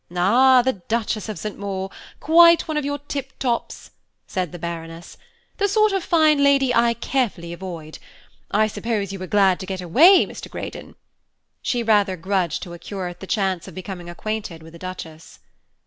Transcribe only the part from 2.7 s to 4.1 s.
of your tip tops,"